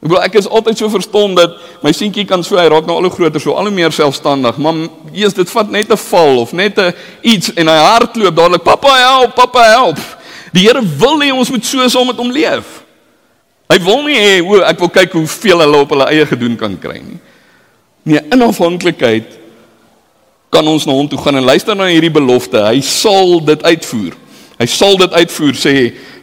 [0.00, 2.96] Ek bedoel ek is altyd so verstom dat my seentjie kan so hy raak nou
[2.96, 4.56] al hoe groter, so al hoe meer selfstandig.
[4.56, 8.62] Maar Jesus, dit vat net 'n val of net 'n iets en hy hardloop dadelik,
[8.64, 9.98] "Pappa, help, pappa, help."
[10.52, 12.82] Die Here wil hê ons moet so saam met hom leef.
[13.70, 16.78] Hy wil nie hê o, ek wil kyk hoeveel hulle op hulle eie gedoen kan
[16.78, 17.20] kry nie.
[18.02, 19.38] Nee, in afhanklikheid
[20.50, 22.58] kan ons na hom toe gaan en luister na hierdie belofte.
[22.58, 24.16] Hy sal dit uitvoer.
[24.58, 25.74] Hy sal dit uitvoer sê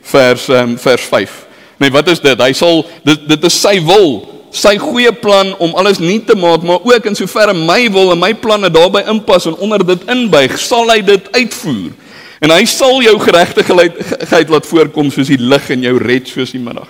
[0.02, 1.47] vers um, vers 5.
[1.78, 2.40] Nee, wat is dit?
[2.42, 4.22] Hy sal dit dit is sy wil,
[4.56, 8.22] sy goeie plan om alles nuut te maak, maar ook in soverre my wil en
[8.22, 11.92] my planne daarbey inpas en onder dit inbuig, sal hy dit uitvoer.
[12.42, 16.62] En hy sal jou geregtigheid laat voorkom soos die lig in jou red soos die
[16.62, 16.90] middag.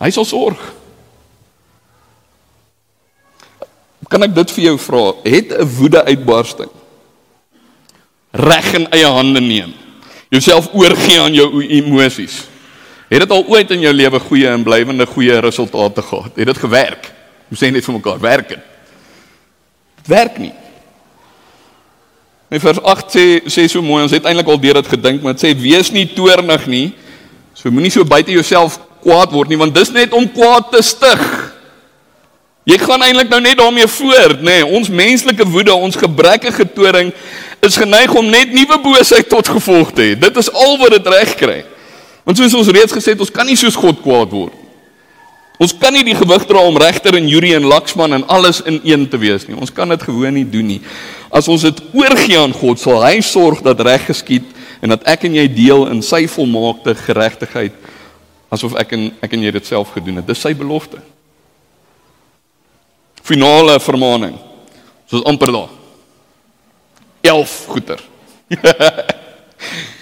[0.00, 0.60] Hy sal sorg.
[4.08, 5.04] Kan ek dit vir jou vra?
[5.24, 6.72] Het 'n woede uitbarsting
[8.30, 9.72] reg in eie hande neem.
[10.28, 12.44] Jouself oorgee aan jou emosies.
[13.08, 16.34] Het dit al ooit in jou lewe goeie en blywende goeie resultate gehad?
[16.34, 17.10] Het dit gewerk?
[17.48, 18.64] Ons sê net vir mekaar, werk dit?
[20.02, 20.52] Dit werk nie.
[22.52, 25.36] In vers 8 sê sê so mooi, ons het eintlik al deur dit gedink, maar
[25.36, 26.86] dit sê wees nie toornig nie.
[27.56, 31.24] So moenie so buite jouself kwaad word nie, want dis net om kwaad te stig.
[32.68, 34.58] Jy gaan eintlik nou net daarmee voort, nê?
[34.60, 37.14] Nee, ons menslike woede, ons gebrekkige toring
[37.64, 40.16] is geneig om net nuwe boosheid tot gevolg te hê.
[40.20, 41.62] Dit is al wat dit reg kry.
[42.28, 44.56] Want soos ons reeds gesê het, ons kan nie soos God kwaad word.
[45.58, 48.76] Ons kan nie die gewig dra om regter en jury en laksman en alles in
[48.84, 49.56] een te wees nie.
[49.56, 50.78] Ons kan dit gewoon nie doen nie.
[51.32, 54.44] As ons dit oorgee aan God, sal hy sorg dat reg geskied
[54.84, 57.74] en dat ek en jy deel in sy volmaakte geregtigheid
[58.52, 60.28] asof ek en ek en jy dit self gedoen het.
[60.28, 61.00] Dis sy belofte.
[63.24, 64.36] Finale vermaaning.
[65.08, 65.72] Soos amper daar.
[67.24, 68.04] 11 goeter.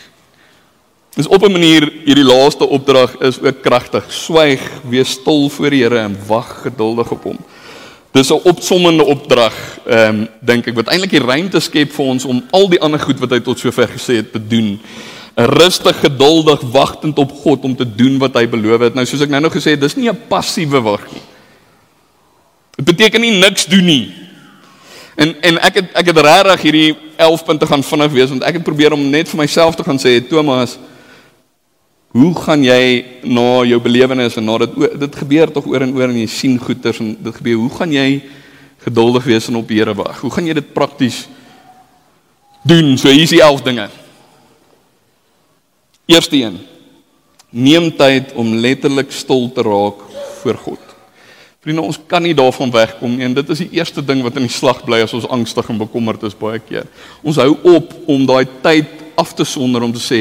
[1.17, 4.05] Dis op 'n manier hierdie laaste opdrag is ook kragtig.
[4.09, 7.39] Swyg, wees stil voor die Here en wag geduldig op hom.
[8.11, 9.55] Dis 'n opsommende opdrag,
[9.87, 13.01] ehm um, dink ek wat eintlik die ruimte skep vir ons om al die ander
[13.01, 14.81] goed wat hy tot sover gesê het te doen.
[15.35, 18.95] Rustig, geduldig, wagtend op God om te doen wat hy beloof het.
[18.95, 21.23] Nou soos ek nou-nou gesê het, dis nie 'n passiewe wag nie.
[22.77, 24.13] Dit beteken nie niks doen nie.
[25.15, 28.55] En en ek het ek het regtig hierdie 11 punte gaan vinnig wees want ek
[28.55, 30.79] het probeer om net vir myself te gaan sê Thomas
[32.15, 36.09] Hoe gaan jy na jou belewenis en na dit dit gebeur tog oor en oor
[36.09, 37.59] en jy sien goeters en dit gebeur.
[37.61, 38.07] Hoe gaan jy
[38.87, 40.21] geduldig wees en op die Here wag?
[40.21, 41.27] Hoe gaan jy dit prakties
[42.65, 42.97] doen?
[42.99, 43.89] So hier is die 11 dinge.
[46.07, 46.59] Eerste een.
[47.51, 50.03] Neem tyd om letterlik stil te raak
[50.43, 50.83] voor God.
[51.67, 54.45] Vriende, ons kan nie daarvan wegkom nie en dit is die eerste ding wat in
[54.47, 56.87] die slag bly as ons angstig en bekommerd is baie keer.
[57.27, 60.21] Ons hou op om daai tyd af te sonder om te sê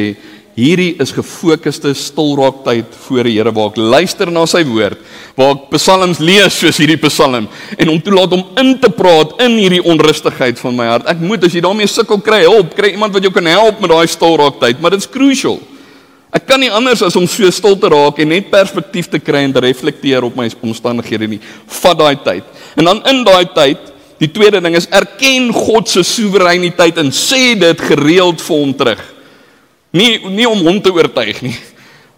[0.56, 5.02] Hierdie is gefokusde stilraak tyd voor die Here waar ek luister na sy woord,
[5.36, 9.58] waar ek psalms lees soos hierdie psalm en om toelaat om in te praat in
[9.60, 11.10] hierdie onrustigheid van my hart.
[11.12, 13.92] Ek moet as jy daarmee sukkel kry hulp, kry iemand wat jou kan help met
[13.92, 15.60] daai stilraak tyd, maar dit's crucial.
[16.32, 19.44] Ek kan nie anders as om so stil te raak en net perspektief te kry
[19.50, 21.42] en te reflekteer op my omstandighede nie.
[21.82, 22.48] Vat daai tyd.
[22.80, 23.92] En dan in daai tyd,
[24.24, 29.04] die tweede ding is erken God se soewereiniteit en sê dit gereeld vir hom terug.
[29.96, 31.56] Nie nie om hom te oortuig nie,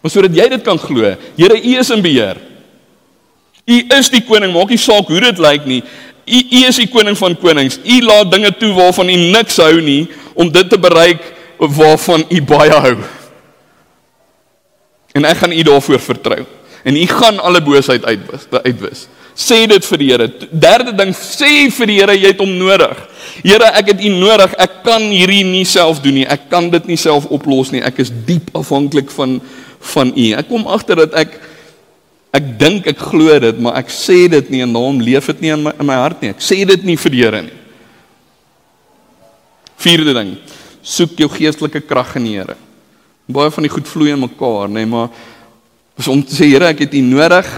[0.02, 1.14] maar sodat jy dit kan glo.
[1.38, 2.40] Here, U is in beheer.
[3.68, 5.82] U is die koning, maak nie saak hoe dit lyk nie.
[6.28, 7.80] U U is die koning van konings.
[7.84, 11.22] U laat dinge toe waarvan U niks hou nie om dit te bereik
[11.58, 12.96] waarvan U baie hou.
[15.18, 16.42] En ek gaan U daarvoor vertrou.
[16.88, 19.08] En U gaan alle boosheid uitwis, uitwis.
[19.38, 20.28] Sê dit vir die Here.
[20.50, 22.98] Derde ding, sê vir die Here jy het hom nodig.
[23.44, 24.56] Here, ek het U nodig.
[24.58, 26.26] Ek kan hierdie nie self doen nie.
[26.26, 27.84] Ek kan dit nie self oplos nie.
[27.86, 29.38] Ek is diep afhanklik van
[29.94, 30.26] van U.
[30.34, 31.38] Ek kom agter dat ek
[32.36, 35.54] ek dink ek glo dit, maar ek sê dit nie en daarom leef dit nie
[35.54, 36.34] in my in my hart nie.
[36.34, 37.56] Ek sê dit nie vir die Here nie.
[39.78, 40.34] Vierde ding,
[40.82, 42.58] soek jou geestelike krag in die Here.
[43.30, 46.88] Baie van die goed vloei in mekaar, nê, nee, maar om te sê Here, ek
[46.88, 47.54] het U nodig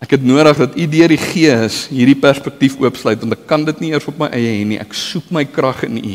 [0.00, 3.82] Ek het nodig dat U deur die Gees hierdie perspektief oopsluit want ek kan dit
[3.82, 4.78] nie eers op my eie hê nie.
[4.80, 6.14] Ek soek my krag in U.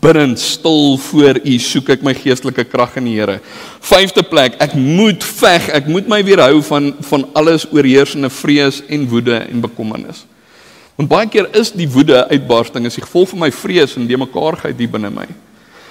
[0.00, 3.36] Bidend stil voor U soek ek my geestelike krag in die Here.
[3.84, 5.68] Vyfde plek, ek moet veg.
[5.76, 10.24] Ek moet my weerhou van van alles oorheersende vrees en woede en bekommernis.
[10.96, 14.80] Want baie keer is die woede uitbarsting as gevolg van my vrees en die mekaarheid
[14.80, 15.28] hier binne my.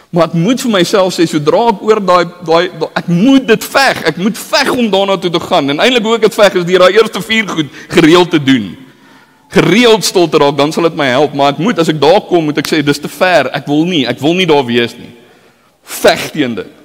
[0.10, 4.00] Maar ek moet vir myself sê sodra ek oor daai daai ek moet dit veg.
[4.10, 5.70] Ek moet veg om daarna toe te gaan.
[5.70, 8.72] En eintlik hoe ek dit veg is deur daai eerste 4 goed gereeld te doen.
[9.54, 12.20] Gereeld stil te raak, dan sal dit my help, maar ek moet as ek daar
[12.30, 13.50] kom, moet ek sê dis te ver.
[13.54, 15.10] Ek wil nie, ek wil nie daar wees nie.
[16.02, 16.76] Veg teen dit.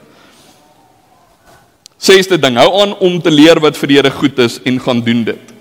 [2.01, 5.01] Sêste ding, hou aan om te leer wat vir die Here goed is en gaan
[5.05, 5.53] doen dit.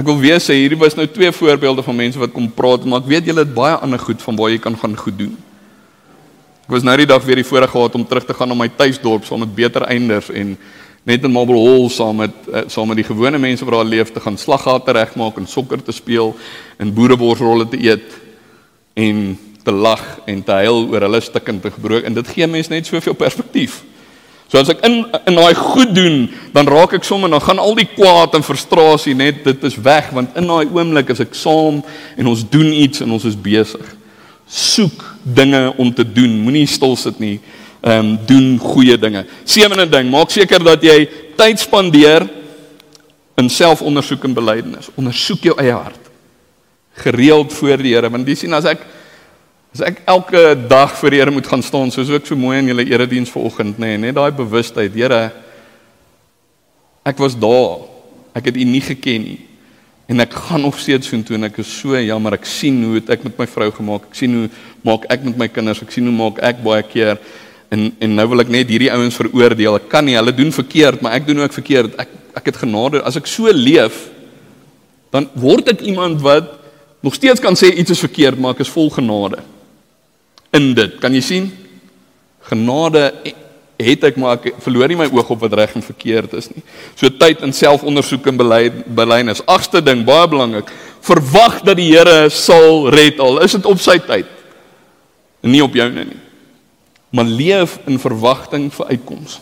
[0.00, 3.02] Ek wil weer sê hierdie was nou twee voorbeelde van mense wat kom praat, maar
[3.02, 5.36] ek weet julle het baie ander goed van waar jy kan gaan goed doen.
[6.70, 8.68] Ek was nou die dag weer die voorreg gehad om terug te gaan na my
[8.78, 10.52] tuisdorp saam met beter einders en
[11.02, 14.12] net in Marble Hall saam met uh, saam met die gewone mense wat daar leef
[14.14, 16.30] te gaan slaggate regmaak en sokker te speel
[16.78, 18.14] en boereborsrolle te eet
[18.94, 19.34] en
[19.66, 22.86] te lag en te huil oor hulle stikkend te gebroek en dit gee mense net
[22.86, 23.80] soveel perspektief.
[24.46, 27.74] So as ek in in daai goed doen, dan raak ek sommer dan gaan al
[27.82, 30.14] die kwaad en frustrasie net dit is weg.
[30.14, 31.82] Want in daai oomblik is ek saam
[32.14, 33.96] en ons doen iets en ons is besig.
[34.46, 36.38] Soek dinge om te doen.
[36.44, 37.38] Moenie stil sit nie.
[37.80, 39.24] Ehm um, doen goeie dinge.
[39.44, 42.26] Sewende ding, maak seker dat jy tyd spandeer
[43.40, 44.90] in selfondersoek en belydenis.
[45.00, 46.10] Ondersoek jou eie hart.
[47.00, 48.84] Gereeld voor die Here, want jy sien as ek
[49.70, 52.72] as ek elke dag voor die Here moet gaan staan, soos ook so mooi in
[52.72, 55.30] julle erediens vanoggend, nê, nee, net daai bewustheid, Here,
[57.06, 57.86] ek was daar.
[58.36, 59.38] Ek het U nie geken nie
[60.10, 62.34] en ek gaan nog steeds so intoe en ek is so jammer.
[62.34, 64.08] Ek sien hoe ek met my vrou gemaak.
[64.10, 64.48] Ek sien hoe
[64.86, 65.82] maak ek met my kinders.
[65.84, 67.20] Ek sien hoe maak ek baie keer.
[67.70, 69.78] En en nou wil ek net hierdie ouens veroordeel.
[69.78, 70.16] Ek kan nie.
[70.18, 71.94] Hulle doen verkeerd maar ek doen ook verkeerd.
[72.02, 73.04] Ek ek het genade.
[73.06, 74.08] As ek so leef
[75.14, 76.58] dan word ek iemand wat
[77.02, 79.42] nog steeds kan sê iets is verkeerd maar ek is vol genade
[80.54, 80.98] in dit.
[81.02, 81.50] Kan jy sien?
[82.50, 83.10] Genade
[83.84, 86.62] het ek maar ek verloor nie my oog op wat reg en verkeerd is nie.
[86.98, 90.70] So tyd in selfondersoek en beleid is agste ding baie belangrik.
[91.00, 93.40] Verwag dat die Here sal red al.
[93.44, 94.28] Is dit op sy tyd?
[95.40, 96.20] En nie op joune nie.
[97.10, 99.40] Maar leef in verwagting vir uitkoms.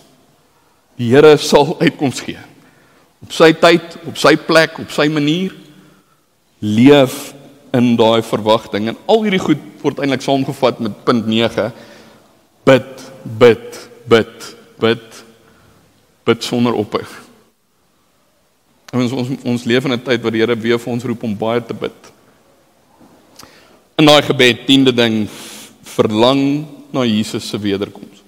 [0.96, 2.40] Die Here sal uitkoms gee.
[3.24, 5.54] Op sy tyd, op sy plek, op sy manier
[6.62, 7.32] leef
[7.76, 11.68] in daai verwagting en al hierdie goed word eintlik saamgevat met punt 9
[12.68, 13.04] bid
[13.40, 15.24] bid bid, bid,
[16.24, 17.04] bid sonder ophou.
[18.96, 21.36] Ons ons ons leef in 'n tyd waar die Here weer vir ons roep om
[21.36, 21.98] baie te bid.
[23.98, 25.28] In daai gebed, tiende ding,
[25.82, 28.22] verlang na Jesus se wederkoms.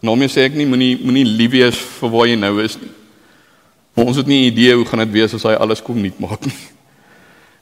[0.00, 2.92] Nou mens sê ek nie moenie moenie lief wees vir waar jy nou is nie.
[3.94, 6.18] Maar ons het nie 'n idee hoe gaan dit wees as hy alles kom nuut
[6.20, 6.62] maak nie.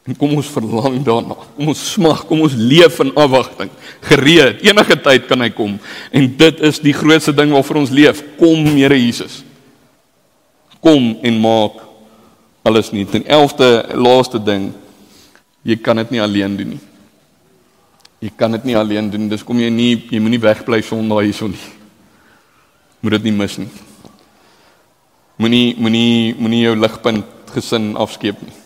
[0.03, 1.37] En kom ons verlang daarna.
[1.55, 3.71] Kom ons smag, kom ons leef in afwagting.
[4.09, 5.77] Gereed, enige tyd kan hy kom.
[6.11, 8.25] En dit is die grootste ding waarvoor ons leef.
[8.41, 9.43] Kom Here Jesus.
[10.83, 11.79] Kom en maak
[12.67, 13.15] alles nuut.
[13.15, 13.69] En 11de
[14.03, 14.73] laaste ding,
[15.63, 16.83] jy kan dit nie alleen doen nie.
[18.23, 19.29] Jy kan dit nie alleen doen.
[19.31, 21.71] Dis kom jy nie jy moenie wegbly sonder hierson nie.
[23.03, 23.71] Moet dit nie mis nie.
[25.43, 28.62] Moenie moenie moenie jou ligpunt gesin afskeep nie.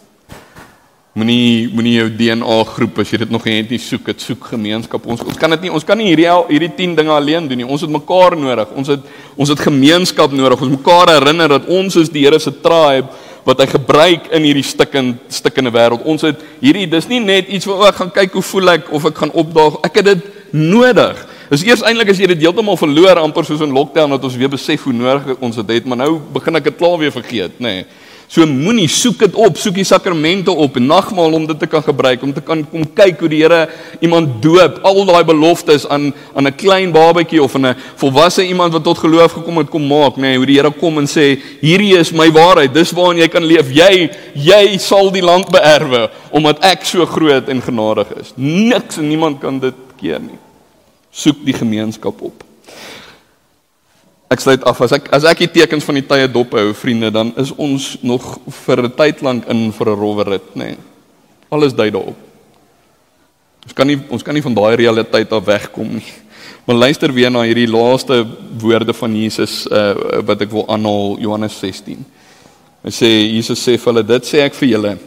[1.16, 4.50] Moenie moenie jou DNA groep as jy dit nog nie het nie soek, dit soek
[4.50, 5.06] gemeenskap.
[5.08, 7.64] Ons ons kan dit nie ons kan nie hierdie hierdie 10 dinge alleen doen nie.
[7.64, 8.74] Ons het mekaar nodig.
[8.76, 10.60] Ons het ons het gemeenskap nodig.
[10.60, 13.08] Ons mekaar herinner dat ons is die Here se tribe
[13.48, 16.04] wat hy gebruik in hierdie stikkende stikkende wêreld.
[16.04, 19.08] Ons het hierdie dis nie net iets waar ek gaan kyk hoe voel ek of
[19.08, 19.80] ek gaan opdaag.
[19.88, 21.22] Ek het dit nodig.
[21.48, 24.52] Dis eers eintlik as jy dit heeltemal verloor amper soos in lockdown dat ons weer
[24.52, 27.80] besef hoe nodig ons dit het, maar nou begin ek dit klaar weer vergeet, nê.
[27.80, 28.04] Nee.
[28.26, 32.24] So moenie soek dit op, soek die sakramente op, nagmaal om dit te kan gebruik,
[32.26, 33.68] om te kan kom kyk hoe die Here
[34.02, 38.84] iemand doop, al daai beloftes aan aan 'n klein babatjie of 'n volwasse iemand wat
[38.84, 41.96] tot geloof gekom het kom maak, nê, nee, hoe die Here kom en sê, hierdie
[41.96, 43.70] is my waarheid, dis waarin jy kan leef.
[43.70, 48.32] Jy jy sal die land beerwe omdat ek so groot en genadig is.
[48.36, 50.38] Niks en niemand kan dit keer nie.
[51.12, 52.42] Soek die gemeenskap op.
[54.28, 57.12] Ek sluit af as ek as ek die tekens van die tye dop hou vriende
[57.14, 60.64] dan is ons nog vir 'n tyd lank in vir 'n rowwe rit nê.
[60.64, 60.76] Nee.
[61.50, 62.16] Alles dui daarop.
[63.64, 66.12] Ons kan nie ons kan nie van daai realiteit af wegkom nie.
[66.66, 68.26] Maar luister weer na hierdie laaste
[68.58, 69.94] woorde van Jesus uh,
[70.26, 72.04] wat ek wil aanhaal Johannes 16.
[72.82, 74.98] Hy sê Jesus sê vir hulle dit sê ek vir julle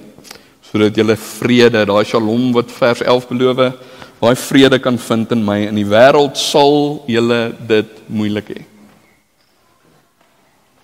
[0.69, 3.61] sodat julle vrede, daai Shalom wat vers 11 beloof,
[4.21, 8.68] daai vrede kan vind in my in die wêreld sal julle dit moeilik hê.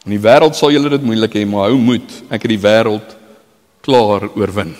[0.05, 2.09] In die wêreld sal julle dit moeilik hê, maar hou moed.
[2.29, 3.15] Ek het die wêreld
[3.85, 4.75] klaar oorwin.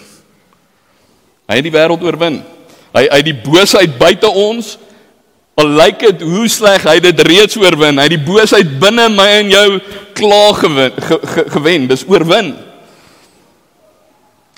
[1.49, 2.41] Hy het die wêreld oorwin.
[2.95, 4.75] Hy hy die boosheid buite ons
[5.55, 7.99] al lyk dit hoe sleg hy dit reeds oorwin.
[8.01, 9.67] Hy die boosheid binne my en jou
[10.15, 11.89] klaar gewin, ge, ge, gewen.
[11.89, 12.53] Dis oorwin.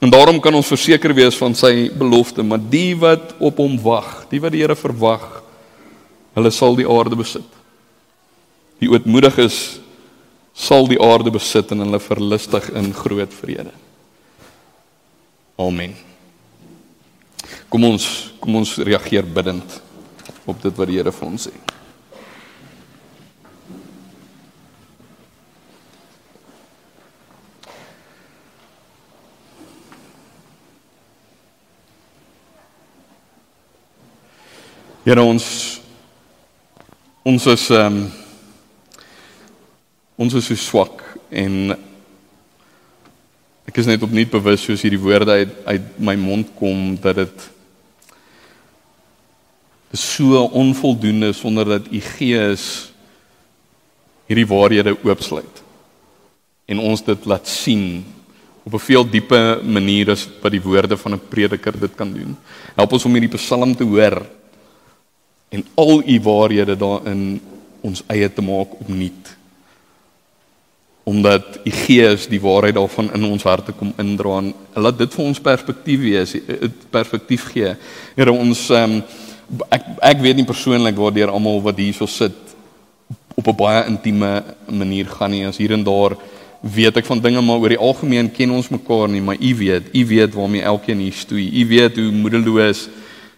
[0.04, 4.28] En daarom kan ons verseker wees van sy belofte, maar die wat op hom wag,
[4.30, 5.26] die wat die Here verwag,
[6.38, 7.48] hulle sal die aarde besit.
[8.78, 9.80] Die ootmoediges
[10.58, 13.74] sal die aarde besit en hulle verlustig in groot vrede.
[15.58, 15.94] Amen.
[17.70, 18.08] Kom ons
[18.42, 19.82] kom ons reageer bidend
[20.48, 21.56] op dit wat die Here vir ons sê.
[35.08, 35.52] Here ons
[37.28, 38.08] ons is ehm um,
[40.18, 41.76] ons is so swak en
[43.68, 47.48] ek is net opnuut bewus soos hierdie woorde uit uit my mond kom dat dit
[49.96, 52.68] is so onvoldoende sonder dat u Gees
[54.28, 55.64] hierdie waarhede oopsluit
[56.68, 58.04] en ons dit laat sien
[58.68, 62.36] op 'n veel dieper manier as wat die woorde van 'n prediker dit kan doen.
[62.76, 64.26] Help ons om hierdie psalm te hoor
[65.50, 67.42] en al u waarhede daarin
[67.82, 69.37] ons eie te maak opnuut.
[71.08, 75.24] Omdat u Gees die waarheid daarvan in ons harte kom indra en laat dit vir
[75.24, 76.36] ons perspektief wees,
[76.92, 77.72] perspektief gee.
[78.18, 79.00] Here ons um,
[79.72, 82.36] ek ek weet nie persoonlik waardeur almal wat hierso sit
[83.38, 85.46] op 'n baie intieme manier gaan nie.
[85.48, 86.18] As hier en daar
[86.62, 89.84] weet ek van dinge maar oor die algemeen ken ons mekaar nie, maar u weet,
[89.94, 91.62] u weet waarmee elkeen hier stoei.
[91.62, 92.90] U weet hoe moedeloos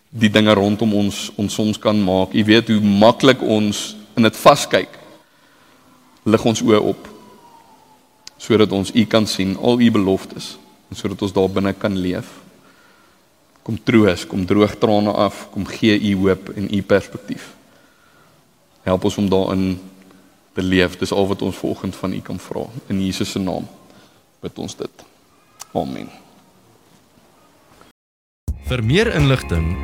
[0.10, 2.34] die dinge rondom ons ons soms kan maak.
[2.34, 4.90] U weet hoe maklik ons in dit vaskyk.
[6.24, 7.09] Lig ons oë op
[8.40, 10.56] sodat ons u kan sien, al u beloftes
[10.90, 12.32] en sodat ons daar binne kan leef.
[13.64, 17.52] Kom troos, kom droog trane af, kom gee u hoop en u perspektief.
[18.88, 19.66] Help ons om daarin
[20.56, 20.98] te leef.
[20.98, 23.68] Dis al wat ons volgens van u kan vra in Jesus se naam.
[24.42, 25.06] Bid ons dit.
[25.76, 26.10] Amen.
[28.70, 29.76] Vir meer inligting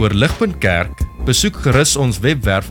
[0.00, 2.70] oor Ligpunt Kerk, besoek gerus ons webwerf